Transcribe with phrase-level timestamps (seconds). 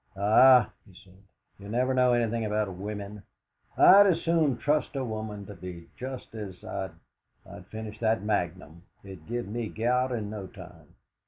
[0.17, 1.21] "Ah!" he said;
[1.59, 3.21] "you never know anything about women.
[3.77, 6.93] I'd as soon trust a woman to be just as I'd
[7.47, 10.95] I'd finish that magnum; it'd give me gout in no time."